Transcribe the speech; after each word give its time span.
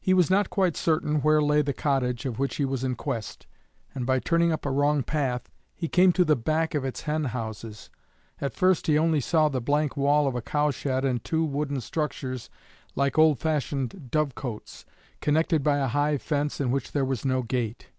He 0.00 0.12
was 0.12 0.28
not 0.28 0.50
quite 0.50 0.76
certain 0.76 1.22
where 1.22 1.40
lay 1.40 1.62
the 1.62 1.72
cottage 1.72 2.26
of 2.26 2.40
which 2.40 2.56
he 2.56 2.64
was 2.64 2.82
in 2.82 2.96
quest; 2.96 3.46
and, 3.94 4.04
by 4.04 4.18
turning 4.18 4.50
up 4.50 4.66
a 4.66 4.72
wrong 4.72 5.04
path, 5.04 5.48
he 5.72 5.86
came 5.86 6.10
to 6.14 6.24
the 6.24 6.34
back 6.34 6.74
of 6.74 6.84
its 6.84 7.02
hen 7.02 7.26
houses. 7.26 7.90
At 8.40 8.54
first 8.54 8.88
he 8.88 8.98
only 8.98 9.20
saw 9.20 9.48
the 9.48 9.60
blank 9.60 9.96
wall 9.96 10.26
of 10.26 10.34
a 10.34 10.42
cowshed 10.42 11.04
and 11.04 11.22
two 11.22 11.44
wooden 11.44 11.80
structures 11.80 12.50
like 12.96 13.18
old 13.18 13.38
fashioned 13.38 14.10
dovecotes, 14.10 14.84
connected 15.20 15.62
by 15.62 15.78
a 15.78 15.86
high 15.86 16.18
fence 16.18 16.60
in 16.60 16.72
which 16.72 16.90
there 16.90 17.04
was 17.04 17.24
no 17.24 17.42
gate. 17.44 17.90